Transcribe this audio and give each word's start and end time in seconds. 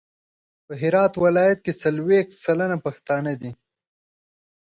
په 0.65 0.73
هرات 0.81 1.13
ولایت 1.25 1.59
کې 1.65 1.73
څلویښت 1.81 2.31
سلنه 2.45 2.77
پښتانه 2.85 3.33
دي. 3.41 3.51